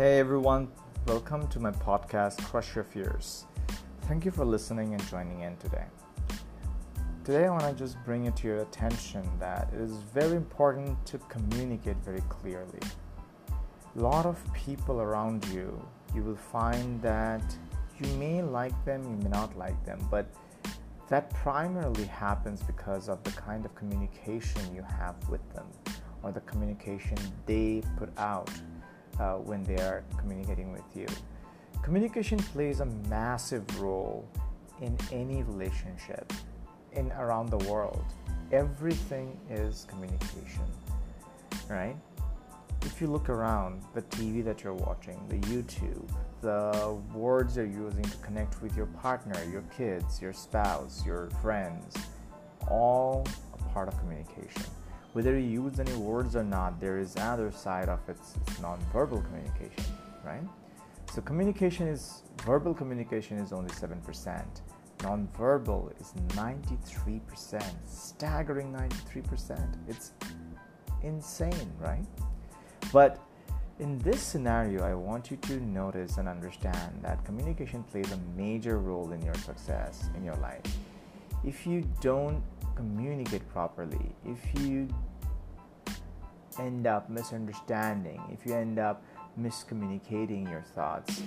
[0.00, 0.68] Hey everyone,
[1.06, 3.44] welcome to my podcast, Crush Your Fears.
[4.08, 5.84] Thank you for listening and joining in today.
[7.22, 11.04] Today, I want to just bring it to your attention that it is very important
[11.04, 12.80] to communicate very clearly.
[13.50, 15.78] A lot of people around you,
[16.14, 17.42] you will find that
[17.98, 20.32] you may like them, you may not like them, but
[21.10, 25.66] that primarily happens because of the kind of communication you have with them
[26.22, 28.50] or the communication they put out
[29.18, 31.06] uh, when they are communicating with you.
[31.82, 34.28] Communication plays a massive role
[34.80, 36.32] in any relationship
[36.92, 38.04] in around the world.
[38.52, 40.64] Everything is communication,
[41.68, 41.96] right?
[42.82, 46.08] If you look around the TV that you're watching, the YouTube,
[46.40, 51.94] the words you're using to connect with your partner, your kids, your spouse, your friends,
[52.68, 54.64] all a part of communication
[55.12, 59.22] whether you use any words or not, there is another side of it, it's non-verbal
[59.22, 59.84] communication,
[60.24, 60.42] right?
[61.12, 64.44] So communication is verbal communication is only 7%.
[65.02, 69.74] Non-verbal is 93%, staggering 93%.
[69.88, 70.12] It's
[71.02, 72.04] insane, right?
[72.92, 73.18] But
[73.80, 78.78] in this scenario, I want you to notice and understand that communication plays a major
[78.78, 80.62] role in your success in your life.
[81.44, 82.42] If you don't
[82.76, 84.88] communicate properly, if you
[86.58, 89.02] end up misunderstanding, if you end up
[89.40, 91.22] miscommunicating your thoughts,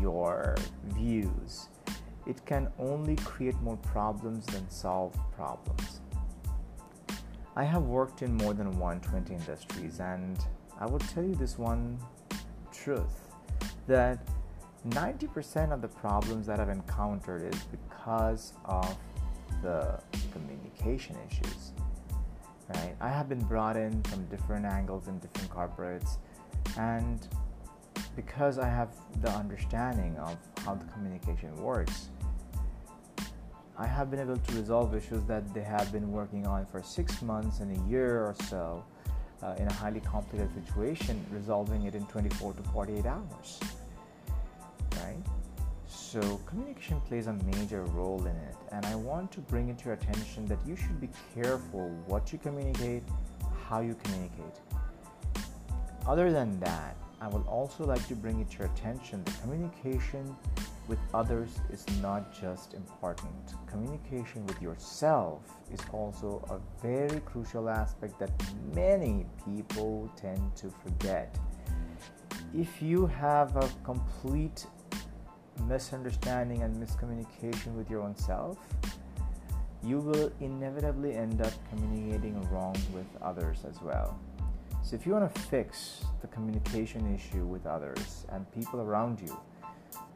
[0.00, 1.68] your views,
[2.26, 6.00] it can only create more problems than solve problems.
[7.56, 10.38] I have worked in more than 120 industries, and
[10.78, 11.98] I will tell you this one
[12.70, 13.28] truth
[13.88, 14.20] that
[14.90, 18.96] 90% of the problems that I've encountered is because of
[19.62, 20.00] the
[20.32, 21.72] communication issues.
[22.74, 22.94] Right?
[23.00, 26.18] I have been brought in from different angles in different corporates,
[26.76, 27.26] and
[28.14, 28.90] because I have
[29.22, 32.08] the understanding of how the communication works,
[33.76, 37.22] I have been able to resolve issues that they have been working on for six
[37.22, 38.84] months and a year or so
[39.42, 43.60] uh, in a highly complicated situation, resolving it in 24 to 48 hours.
[46.10, 49.84] So, communication plays a major role in it, and I want to bring it to
[49.84, 53.02] your attention that you should be careful what you communicate,
[53.66, 54.56] how you communicate.
[56.06, 60.34] Other than that, I would also like to bring it to your attention that communication
[60.86, 63.52] with others is not just important.
[63.66, 68.30] Communication with yourself is also a very crucial aspect that
[68.74, 71.36] many people tend to forget.
[72.54, 74.64] If you have a complete
[75.66, 78.58] misunderstanding and miscommunication with your own self,
[79.82, 84.18] you will inevitably end up communicating wrong with others as well.
[84.82, 89.38] So, if you want to fix the communication issue with others and people around you,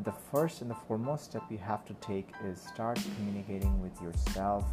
[0.00, 4.64] the first and the foremost step you have to take is start communicating with yourself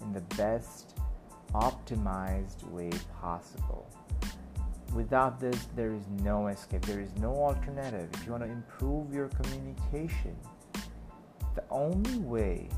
[0.00, 0.94] in the best
[1.54, 2.90] optimized way
[3.20, 3.88] possible.
[4.94, 8.08] Without this, there is no escape, there is no alternative.
[8.14, 10.36] If you want to improve your communication,
[11.54, 12.68] the only way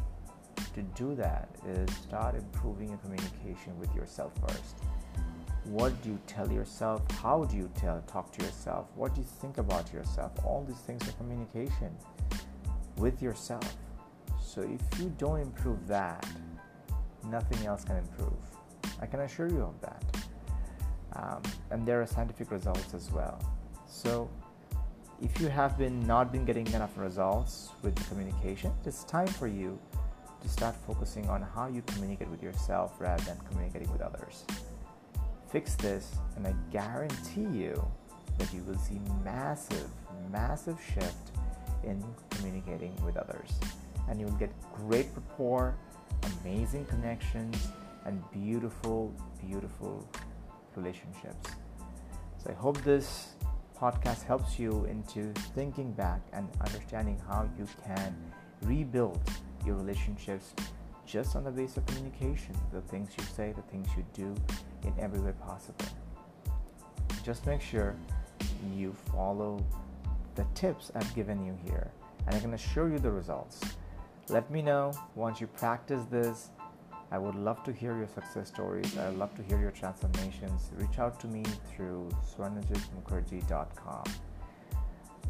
[0.74, 4.76] to do that is start improving your communication with yourself first.
[5.64, 7.02] What do you tell yourself?
[7.12, 8.88] How do you tell talk to yourself?
[8.94, 10.32] What do you think about yourself?
[10.44, 11.96] All these things are communication
[12.96, 13.76] with yourself.
[14.42, 16.26] So if you don't improve that,
[17.24, 18.36] nothing else can improve.
[19.00, 20.21] I can assure you of that
[21.16, 23.40] um, and there are scientific results as well.
[23.86, 24.30] So,
[25.20, 29.78] if you have been not been getting enough results with communication, it's time for you
[30.40, 34.44] to start focusing on how you communicate with yourself rather than communicating with others.
[35.50, 37.86] Fix this, and I guarantee you
[38.38, 39.88] that you will see massive,
[40.32, 41.30] massive shift
[41.84, 43.50] in communicating with others,
[44.08, 45.76] and you will get great rapport,
[46.42, 47.68] amazing connections,
[48.04, 49.14] and beautiful,
[49.46, 50.08] beautiful
[50.76, 51.50] relationships.
[52.38, 53.34] So I hope this
[53.78, 58.16] podcast helps you into thinking back and understanding how you can
[58.62, 59.20] rebuild
[59.66, 60.54] your relationships
[61.06, 64.34] just on the basis of communication, the things you say, the things you do
[64.84, 65.84] in every way possible.
[67.24, 67.96] Just make sure
[68.74, 69.64] you follow
[70.34, 71.90] the tips I've given you here,
[72.26, 73.60] and I can assure you the results.
[74.28, 76.50] Let me know once you practice this
[77.12, 78.96] I would love to hear your success stories.
[78.96, 80.70] I'd love to hear your transformations.
[80.78, 84.04] Reach out to me through swarnajitmukherjee.com.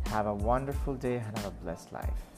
[0.06, 2.31] Have a wonderful day and have a blessed life.